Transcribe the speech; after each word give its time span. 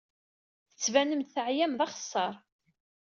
Tettbanem-d 0.71 1.29
teɛyam 1.33 1.73
d 1.79 1.81
axeṣṣar. 1.85 2.33